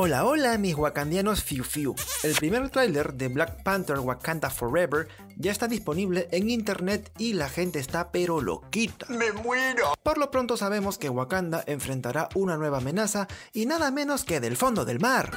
Hola, 0.00 0.24
hola 0.24 0.56
mis 0.58 0.76
wakandianos 0.76 1.42
Fiu 1.42 1.64
Fiu. 1.64 1.96
El 2.22 2.32
primer 2.36 2.70
tráiler 2.70 3.14
de 3.14 3.26
Black 3.26 3.64
Panther 3.64 3.98
Wakanda 3.98 4.48
Forever 4.48 5.08
ya 5.36 5.50
está 5.50 5.66
disponible 5.66 6.28
en 6.30 6.50
internet 6.50 7.10
y 7.18 7.32
la 7.32 7.48
gente 7.48 7.80
está 7.80 8.12
pero 8.12 8.40
loquita. 8.40 9.06
¡Me 9.08 9.32
muero! 9.32 9.94
Por 10.04 10.18
lo 10.18 10.30
pronto 10.30 10.56
sabemos 10.56 10.98
que 10.98 11.08
Wakanda 11.08 11.64
enfrentará 11.66 12.28
una 12.36 12.56
nueva 12.56 12.78
amenaza 12.78 13.26
y 13.52 13.66
nada 13.66 13.90
menos 13.90 14.22
que 14.22 14.38
del 14.38 14.56
fondo 14.56 14.84
del 14.84 15.00
mar. 15.00 15.36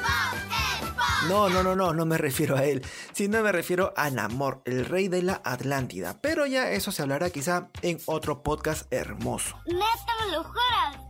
No, 1.27 1.49
no, 1.49 1.63
no, 1.63 1.75
no, 1.75 1.95
no 1.95 2.05
me 2.05 2.19
refiero 2.19 2.55
a 2.55 2.63
él, 2.63 2.85
sino 3.13 3.41
me 3.41 3.51
refiero 3.51 3.95
a 3.97 4.11
Namor, 4.11 4.61
el 4.65 4.85
rey 4.85 5.07
de 5.07 5.23
la 5.23 5.41
Atlántida. 5.43 6.19
Pero 6.21 6.45
ya 6.45 6.69
eso 6.69 6.91
se 6.91 7.01
hablará 7.01 7.31
quizá 7.31 7.69
en 7.81 7.97
otro 8.05 8.43
podcast 8.43 8.85
hermoso. 8.93 9.59
¡Neta 9.65 10.13
me 10.23 10.31
lo 10.33 10.43
juras! 10.43 11.00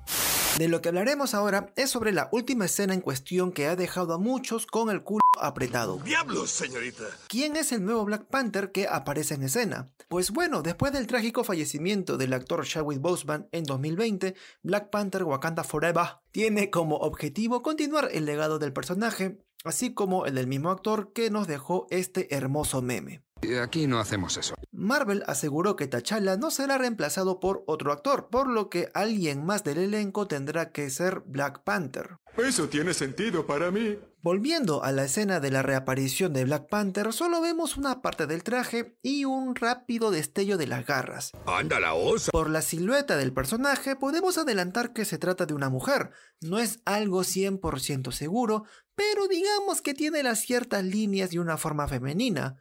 De 0.58 0.68
lo 0.68 0.82
que 0.82 0.90
hablaremos 0.90 1.34
ahora 1.34 1.72
es 1.76 1.90
sobre 1.90 2.12
la 2.12 2.28
última 2.32 2.66
escena 2.66 2.94
en 2.94 3.02
cuestión 3.02 3.52
que 3.52 3.68
ha 3.68 3.76
dejado 3.76 4.14
a 4.14 4.18
muchos 4.18 4.68
con 4.68 4.90
el 4.90 5.02
culo 5.02 5.22
apretado. 5.40 5.98
¡Diablos, 6.04 6.52
señorita! 6.52 7.06
¿Quién 7.28 7.56
es 7.56 7.72
el 7.72 7.86
nuevo 7.86 8.04
Black 8.06 8.26
Panther 8.26 8.72
que 8.72 8.88
aparece 8.88 9.36
en 9.36 9.44
escena? 9.44 9.88
Pues 10.10 10.32
bueno, 10.32 10.62
después 10.62 10.92
del 10.92 11.08
trágico 11.08 11.44
fallecimiento 11.46 12.18
del 12.18 12.34
actor 12.34 12.66
Chadwick 12.66 13.00
Boseman 13.00 13.48
en 13.54 13.64
2020, 13.64 14.36
Black 14.62 14.90
Panther 14.90 15.24
Wakanda 15.24 15.64
Forever 15.64 16.18
tiene 16.32 16.70
como 16.70 16.98
objetivo 16.98 17.64
continuar 17.64 18.10
el 18.12 18.26
legado 18.26 18.60
del 18.60 18.74
personaje, 18.74 19.40
así 19.64 19.94
como 19.94 20.26
el 20.26 20.36
del 20.36 20.48
mismo 20.48 20.70
actor 20.70 21.14
que 21.14 21.30
nos 21.32 21.48
dejó 21.48 21.88
este 21.90 22.36
hermoso 22.36 22.82
meme. 22.82 23.24
Aquí 23.62 23.88
no 23.88 24.00
hacemos 24.00 24.38
eso. 24.38 24.56
Marvel 24.72 25.24
aseguró 25.28 25.76
que 25.76 25.88
T'Challa 25.88 26.38
no 26.38 26.52
será 26.52 26.78
reemplazado 26.78 27.40
por 27.40 27.64
otro 27.68 27.92
actor, 27.92 28.30
por 28.30 28.48
lo 28.48 28.70
que 28.70 28.90
alguien 28.94 29.46
más 29.46 29.64
del 29.64 29.78
elenco 29.78 30.28
tendrá 30.28 30.72
que 30.72 30.90
ser 30.90 31.22
Black 31.26 31.64
Panther. 31.64 32.18
Eso 32.38 32.70
tiene 32.70 32.94
sentido 32.94 33.46
para 33.46 33.72
mí. 33.72 33.98
Volviendo 34.24 34.84
a 34.84 34.92
la 34.92 35.06
escena 35.06 35.40
de 35.40 35.52
la 35.52 35.64
reaparición 35.64 36.32
de 36.32 36.46
Black 36.46 36.70
Panther, 36.70 37.12
solo 37.12 37.42
vemos 37.42 37.76
una 37.76 38.02
parte 38.02 38.28
del 38.28 38.44
traje 38.44 38.96
y 39.02 39.26
un 39.26 39.56
rápido 39.56 40.12
destello 40.12 40.58
de 40.58 40.68
las 40.68 40.86
garras. 40.86 41.32
¡Anda 41.46 41.80
la 41.80 41.96
osa! 41.96 42.32
Por 42.32 42.50
la 42.50 42.62
silueta 42.62 43.18
del 43.18 43.34
personaje 43.34 43.96
podemos 43.96 44.38
adelantar 44.38 44.94
que 44.94 45.06
se 45.06 45.18
trata 45.18 45.46
de 45.46 45.54
una 45.54 45.70
mujer. 45.70 46.12
No 46.40 46.60
es 46.60 46.80
algo 46.86 47.22
100% 47.22 48.12
seguro, 48.12 48.64
pero 48.96 49.28
digamos 49.28 49.82
que 49.82 49.94
tiene 49.94 50.24
las 50.24 50.40
ciertas 50.42 50.84
líneas 50.84 51.34
y 51.34 51.40
una 51.40 51.58
forma 51.58 51.88
femenina. 51.88 52.58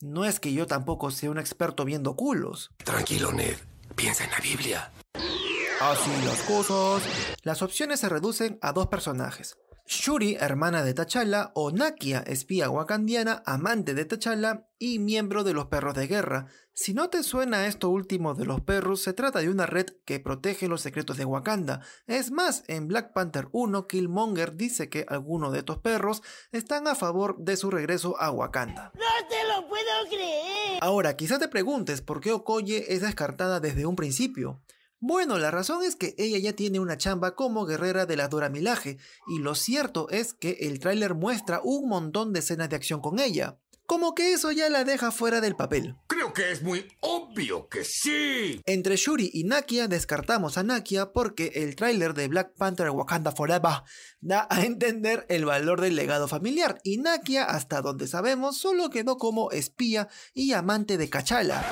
No 0.00 0.24
es 0.24 0.40
que 0.40 0.52
yo 0.52 0.66
tampoco 0.66 1.10
sea 1.10 1.30
un 1.30 1.38
experto 1.38 1.84
viendo 1.84 2.16
culos. 2.16 2.70
Tranquilo, 2.78 3.32
Ned. 3.32 3.56
Piensa 3.94 4.24
en 4.24 4.30
la 4.30 4.38
Biblia. 4.38 4.92
Así 5.80 6.10
las 6.24 6.42
cosas. 6.42 7.02
Las 7.42 7.62
opciones 7.62 8.00
se 8.00 8.08
reducen 8.08 8.58
a 8.62 8.72
dos 8.72 8.88
personajes. 8.88 9.56
Shuri, 9.86 10.36
hermana 10.40 10.82
de 10.82 10.94
T'Challa, 10.94 11.52
o 11.54 11.70
Nakia, 11.70 12.24
espía 12.26 12.70
wakandiana, 12.70 13.42
amante 13.44 13.92
de 13.92 14.06
T'Challa 14.06 14.66
y 14.78 14.98
miembro 14.98 15.44
de 15.44 15.52
los 15.52 15.66
perros 15.66 15.94
de 15.94 16.06
guerra. 16.06 16.46
Si 16.72 16.94
no 16.94 17.10
te 17.10 17.22
suena 17.22 17.66
esto 17.66 17.90
último 17.90 18.34
de 18.34 18.46
los 18.46 18.62
perros, 18.62 19.02
se 19.02 19.12
trata 19.12 19.40
de 19.40 19.50
una 19.50 19.66
red 19.66 19.86
que 20.06 20.20
protege 20.20 20.68
los 20.68 20.80
secretos 20.80 21.18
de 21.18 21.26
Wakanda. 21.26 21.82
Es 22.06 22.30
más, 22.30 22.64
en 22.66 22.88
Black 22.88 23.12
Panther 23.12 23.48
1, 23.52 23.86
Killmonger 23.86 24.56
dice 24.56 24.88
que 24.88 25.04
algunos 25.08 25.52
de 25.52 25.58
estos 25.58 25.78
perros 25.78 26.22
están 26.50 26.88
a 26.88 26.94
favor 26.94 27.36
de 27.38 27.56
su 27.58 27.70
regreso 27.70 28.18
a 28.18 28.30
Wakanda. 28.30 28.90
¡No 28.94 29.28
te 29.28 29.46
lo 29.46 29.68
puedo 29.68 30.08
creer! 30.08 30.78
Ahora, 30.80 31.14
quizá 31.14 31.38
te 31.38 31.48
preguntes 31.48 32.00
por 32.00 32.20
qué 32.20 32.32
Okoye 32.32 32.94
es 32.94 33.02
descartada 33.02 33.60
desde 33.60 33.84
un 33.84 33.96
principio. 33.96 34.62
Bueno, 35.00 35.38
la 35.38 35.50
razón 35.50 35.82
es 35.82 35.96
que 35.96 36.14
ella 36.18 36.38
ya 36.38 36.54
tiene 36.54 36.80
una 36.80 36.96
chamba 36.96 37.34
como 37.34 37.66
guerrera 37.66 38.06
de 38.06 38.16
la 38.16 38.28
Dora 38.28 38.48
Milaje, 38.48 38.98
y 39.28 39.38
lo 39.38 39.54
cierto 39.54 40.08
es 40.10 40.34
que 40.34 40.58
el 40.60 40.78
tráiler 40.78 41.14
muestra 41.14 41.60
un 41.62 41.88
montón 41.88 42.32
de 42.32 42.40
escenas 42.40 42.70
de 42.70 42.76
acción 42.76 43.00
con 43.00 43.18
ella. 43.18 43.58
Como 43.86 44.14
que 44.14 44.32
eso 44.32 44.50
ya 44.50 44.70
la 44.70 44.84
deja 44.84 45.10
fuera 45.10 45.42
del 45.42 45.56
papel. 45.56 45.94
Creo 46.06 46.32
que 46.32 46.50
es 46.50 46.62
muy 46.62 46.88
obvio 47.00 47.68
que 47.68 47.84
sí. 47.84 48.62
Entre 48.64 48.96
Shuri 48.96 49.30
y 49.34 49.44
Nakia 49.44 49.88
descartamos 49.88 50.56
a 50.56 50.62
Nakia 50.62 51.12
porque 51.12 51.52
el 51.56 51.76
tráiler 51.76 52.14
de 52.14 52.28
Black 52.28 52.54
Panther 52.56 52.88
Wakanda 52.88 53.32
Forever 53.32 53.82
da 54.20 54.46
a 54.48 54.64
entender 54.64 55.26
el 55.28 55.44
valor 55.44 55.82
del 55.82 55.96
legado 55.96 56.28
familiar 56.28 56.80
y 56.82 56.96
Nakia, 56.96 57.44
hasta 57.44 57.82
donde 57.82 58.06
sabemos, 58.06 58.56
solo 58.56 58.88
quedó 58.88 59.18
como 59.18 59.50
espía 59.50 60.08
y 60.32 60.52
amante 60.52 60.96
de 60.96 61.10
Kachala. 61.10 61.62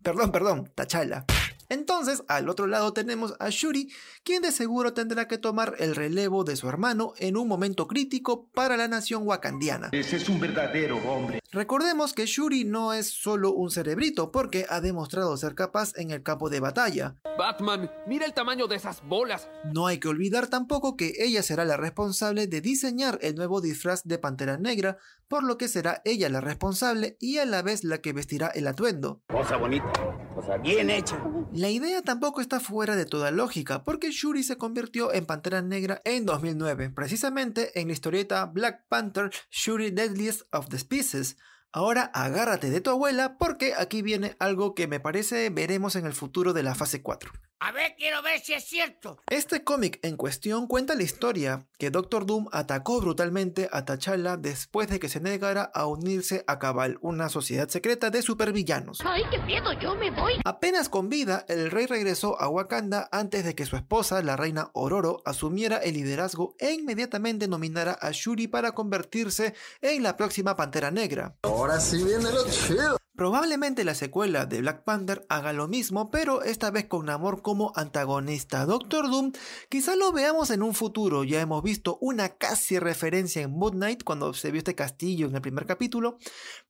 Perdón, 0.00 0.30
perdón, 0.30 0.72
T'Challa. 0.76 1.26
Entonces, 1.68 2.22
al 2.28 2.48
otro 2.48 2.66
lado 2.66 2.92
tenemos 2.92 3.34
a 3.38 3.50
Shuri, 3.50 3.92
quien 4.24 4.42
de 4.42 4.52
seguro 4.52 4.94
tendrá 4.94 5.28
que 5.28 5.38
tomar 5.38 5.74
el 5.78 5.94
relevo 5.94 6.44
de 6.44 6.56
su 6.56 6.68
hermano 6.68 7.12
en 7.18 7.36
un 7.36 7.46
momento 7.48 7.86
crítico 7.86 8.46
para 8.54 8.76
la 8.76 8.88
nación 8.88 9.22
wakandiana. 9.26 9.90
Ese 9.92 10.16
es 10.16 10.28
un 10.28 10.40
verdadero 10.40 10.96
hombre. 11.08 11.40
Recordemos 11.50 12.12
que 12.12 12.26
Shuri 12.26 12.64
no 12.64 12.92
es 12.92 13.08
solo 13.08 13.54
un 13.54 13.70
cerebrito, 13.70 14.30
porque 14.30 14.66
ha 14.68 14.82
demostrado 14.82 15.34
ser 15.38 15.54
capaz 15.54 15.96
en 15.96 16.10
el 16.10 16.22
campo 16.22 16.50
de 16.50 16.60
batalla. 16.60 17.16
Batman, 17.38 17.90
mira 18.06 18.26
el 18.26 18.34
tamaño 18.34 18.66
de 18.66 18.76
esas 18.76 19.02
bolas. 19.02 19.48
No 19.72 19.86
hay 19.86 19.98
que 19.98 20.08
olvidar 20.08 20.48
tampoco 20.48 20.94
que 20.94 21.14
ella 21.18 21.42
será 21.42 21.64
la 21.64 21.78
responsable 21.78 22.48
de 22.48 22.60
diseñar 22.60 23.18
el 23.22 23.34
nuevo 23.34 23.62
disfraz 23.62 24.04
de 24.04 24.18
Pantera 24.18 24.58
Negra, 24.58 24.98
por 25.26 25.42
lo 25.42 25.56
que 25.56 25.68
será 25.68 26.02
ella 26.04 26.28
la 26.28 26.42
responsable 26.42 27.16
y 27.18 27.38
a 27.38 27.46
la 27.46 27.62
vez 27.62 27.82
la 27.82 27.98
que 27.98 28.12
vestirá 28.12 28.48
el 28.48 28.66
atuendo. 28.66 29.22
Cosa 29.28 29.56
bonita, 29.56 29.90
cosa 30.34 30.58
bien 30.58 30.90
hecha. 30.90 31.18
La 31.54 31.70
idea 31.70 32.02
tampoco 32.02 32.42
está 32.42 32.60
fuera 32.60 32.94
de 32.94 33.06
toda 33.06 33.30
lógica, 33.30 33.84
porque 33.84 34.10
Shuri 34.10 34.42
se 34.42 34.58
convirtió 34.58 35.14
en 35.14 35.24
Pantera 35.24 35.62
Negra 35.62 36.02
en 36.04 36.26
2009, 36.26 36.90
precisamente 36.90 37.80
en 37.80 37.88
la 37.88 37.94
historieta 37.94 38.44
Black 38.44 38.86
Panther 38.88 39.30
Shuri 39.50 39.90
Deadliest 39.90 40.42
of 40.52 40.68
the 40.68 40.78
Species. 40.78 41.37
Ahora 41.72 42.10
agárrate 42.14 42.70
de 42.70 42.80
tu 42.80 42.90
abuela 42.90 43.36
porque 43.38 43.74
aquí 43.76 44.00
viene 44.00 44.36
algo 44.38 44.74
que 44.74 44.86
me 44.86 45.00
parece 45.00 45.50
veremos 45.50 45.96
en 45.96 46.06
el 46.06 46.14
futuro 46.14 46.52
de 46.52 46.62
la 46.62 46.74
fase 46.74 47.02
4. 47.02 47.30
A 47.60 47.72
ver, 47.72 47.96
quiero 47.96 48.22
ver 48.22 48.38
si 48.40 48.52
es 48.52 48.64
cierto. 48.64 49.18
Este 49.28 49.64
cómic 49.64 49.98
en 50.02 50.16
cuestión 50.16 50.68
cuenta 50.68 50.94
la 50.94 51.02
historia 51.02 51.66
que 51.76 51.90
Doctor 51.90 52.24
Doom 52.24 52.46
atacó 52.52 53.00
brutalmente 53.00 53.68
a 53.72 53.84
T'Challa 53.84 54.36
después 54.36 54.88
de 54.88 55.00
que 55.00 55.08
se 55.08 55.18
negara 55.18 55.70
a 55.74 55.86
unirse 55.86 56.44
a 56.46 56.60
Cabal, 56.60 56.98
una 57.00 57.28
sociedad 57.28 57.68
secreta 57.68 58.10
de 58.10 58.22
supervillanos. 58.22 59.00
¡Ay, 59.04 59.22
qué 59.30 59.38
miedo! 59.38 59.72
¡Yo 59.72 59.96
me 59.96 60.12
voy! 60.12 60.34
Apenas 60.44 60.88
con 60.88 61.08
vida, 61.08 61.44
el 61.48 61.72
rey 61.72 61.86
regresó 61.86 62.40
a 62.40 62.48
Wakanda 62.48 63.08
antes 63.10 63.44
de 63.44 63.56
que 63.56 63.66
su 63.66 63.74
esposa, 63.74 64.22
la 64.22 64.36
reina 64.36 64.70
Ororo, 64.72 65.20
asumiera 65.24 65.78
el 65.78 65.94
liderazgo 65.94 66.54
e 66.60 66.72
inmediatamente 66.72 67.48
nominara 67.48 67.98
a 68.00 68.12
Shuri 68.12 68.46
para 68.46 68.72
convertirse 68.72 69.54
en 69.80 70.04
la 70.04 70.16
próxima 70.16 70.54
Pantera 70.54 70.92
Negra. 70.92 71.34
Ahora 71.42 71.80
sí 71.80 72.04
viene 72.04 72.30
lo 72.30 72.48
chido. 72.48 72.97
Probablemente 73.18 73.82
la 73.82 73.96
secuela 73.96 74.46
de 74.46 74.60
Black 74.60 74.84
Panther 74.84 75.26
haga 75.28 75.52
lo 75.52 75.66
mismo, 75.66 76.08
pero 76.08 76.44
esta 76.44 76.70
vez 76.70 76.84
con 76.86 77.06
Namor 77.06 77.42
como 77.42 77.72
antagonista. 77.74 78.64
Doctor 78.64 79.10
Doom 79.10 79.32
quizá 79.68 79.96
lo 79.96 80.12
veamos 80.12 80.50
en 80.50 80.62
un 80.62 80.72
futuro, 80.72 81.24
ya 81.24 81.40
hemos 81.40 81.64
visto 81.64 81.98
una 82.00 82.28
casi 82.36 82.78
referencia 82.78 83.42
en 83.42 83.50
Moon 83.50 83.72
Knight 83.72 84.04
cuando 84.04 84.32
se 84.34 84.52
vio 84.52 84.58
este 84.60 84.76
castillo 84.76 85.26
en 85.26 85.34
el 85.34 85.42
primer 85.42 85.66
capítulo, 85.66 86.18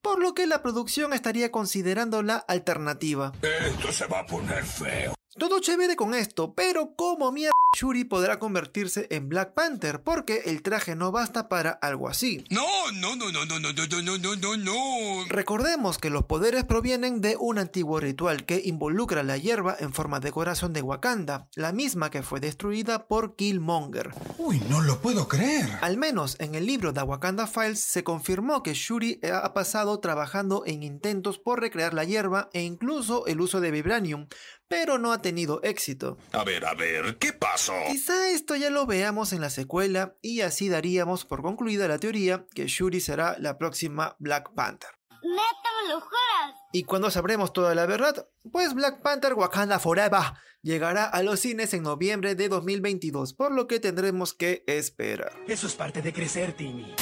por 0.01 0.19
lo 0.19 0.33
que 0.33 0.47
la 0.47 0.63
producción 0.63 1.13
estaría 1.13 1.51
considerando 1.51 2.23
la 2.23 2.37
alternativa. 2.37 3.31
Esto 3.43 3.91
se 3.91 4.07
va 4.07 4.21
a 4.21 4.25
poner 4.25 4.63
feo. 4.65 5.18
Todo 5.37 5.59
chévere 5.59 5.95
con 5.95 6.15
esto, 6.15 6.53
pero 6.55 6.95
¿cómo 6.95 7.31
mierda 7.31 7.51
Shuri 7.77 8.03
podrá 8.03 8.39
convertirse 8.39 9.05
en 9.11 9.29
Black 9.29 9.53
Panther? 9.53 10.01
Porque 10.01 10.41
el 10.47 10.63
traje 10.63 10.95
no 10.95 11.11
basta 11.11 11.47
para 11.47 11.69
algo 11.69 12.09
así. 12.09 12.43
No, 12.49 12.65
no, 12.93 13.15
no, 13.15 13.31
no, 13.31 13.45
no, 13.45 13.59
no, 13.59 13.71
no, 13.71 14.01
no, 14.01 14.17
no, 14.17 14.35
no, 14.35 14.57
no. 14.57 15.25
Recordemos 15.29 15.99
que 15.99 16.09
los 16.09 16.25
poderes 16.25 16.63
provienen 16.63 17.21
de 17.21 17.37
un 17.39 17.59
antiguo 17.59 17.99
ritual 17.99 18.43
que 18.47 18.59
involucra 18.65 19.21
la 19.21 19.37
hierba 19.37 19.77
en 19.79 19.93
forma 19.93 20.19
de 20.19 20.31
corazón 20.31 20.73
de 20.73 20.81
Wakanda, 20.81 21.47
la 21.53 21.73
misma 21.73 22.09
que 22.09 22.23
fue 22.23 22.39
destruida 22.39 23.07
por 23.07 23.35
Killmonger. 23.35 24.09
Uy, 24.39 24.59
no 24.67 24.81
lo 24.81 24.99
puedo 24.99 25.27
creer. 25.27 25.69
Al 25.81 25.97
menos 25.97 26.37
en 26.39 26.55
el 26.55 26.65
libro 26.65 26.91
The 26.91 27.03
Wakanda 27.03 27.45
Files 27.45 27.81
se 27.81 28.03
confirmó 28.03 28.63
que 28.63 28.73
Shuri 28.73 29.19
ha 29.31 29.53
pasado 29.53 29.99
trabajando 29.99 30.63
en 30.65 30.81
intentos 30.81 31.37
por 31.37 31.61
recrear 31.61 31.93
la 31.93 32.03
hierba 32.03 32.49
e 32.51 32.63
incluso 32.63 33.27
el 33.27 33.41
uso 33.41 33.61
de 33.61 33.69
vibranium, 33.69 34.27
pero 34.67 34.97
no 34.99 35.11
ha 35.11 35.18
tenido 35.21 35.61
éxito. 35.63 36.17
A 36.31 36.43
ver, 36.43 36.65
a 36.65 36.73
ver, 36.73 37.17
¿qué 37.17 37.33
pasó? 37.33 37.73
Quizá 37.87 38.29
esto 38.29 38.55
ya 38.55 38.69
lo 38.69 38.85
veamos 38.85 39.33
en 39.33 39.41
la 39.41 39.49
secuela 39.49 40.15
y 40.21 40.41
así 40.41 40.69
daríamos 40.69 41.25
por 41.25 41.41
concluida 41.41 41.87
la 41.87 41.99
teoría 41.99 42.45
que 42.53 42.67
Shuri 42.67 42.99
será 42.99 43.37
la 43.39 43.57
próxima 43.57 44.15
Black 44.19 44.53
Panther. 44.53 44.91
¡Neta 45.21 45.69
me 45.83 45.89
lo 45.89 45.99
juras! 45.99 46.55
¿Y 46.71 46.83
cuándo 46.83 47.11
sabremos 47.11 47.53
toda 47.53 47.75
la 47.75 47.85
verdad? 47.85 48.27
Pues 48.51 48.73
Black 48.73 49.01
Panther 49.01 49.33
Wakanda 49.33 49.79
Forever 49.79 50.33
llegará 50.61 51.05
a 51.05 51.23
los 51.23 51.39
cines 51.39 51.73
en 51.73 51.83
noviembre 51.83 52.35
de 52.35 52.49
2022, 52.49 53.33
por 53.33 53.51
lo 53.51 53.67
que 53.67 53.79
tendremos 53.79 54.33
que 54.33 54.63
esperar. 54.67 55.33
Eso 55.47 55.67
es 55.67 55.75
parte 55.75 56.01
de 56.01 56.13
crecer, 56.13 56.53
Timmy. 56.53 56.95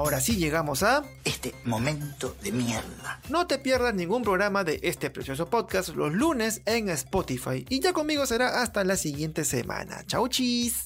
Ahora 0.00 0.18
sí 0.18 0.36
llegamos 0.36 0.82
a... 0.82 1.04
Este 1.26 1.54
momento 1.66 2.34
de 2.42 2.52
mierda. 2.52 3.20
No 3.28 3.46
te 3.46 3.58
pierdas 3.58 3.94
ningún 3.94 4.22
programa 4.22 4.64
de 4.64 4.80
este 4.82 5.10
precioso 5.10 5.50
podcast 5.50 5.90
los 5.90 6.14
lunes 6.14 6.62
en 6.64 6.88
Spotify. 6.88 7.66
Y 7.68 7.80
ya 7.80 7.92
conmigo 7.92 8.24
será 8.24 8.62
hasta 8.62 8.82
la 8.82 8.96
siguiente 8.96 9.44
semana. 9.44 10.02
Chau 10.06 10.26
chis. 10.28 10.84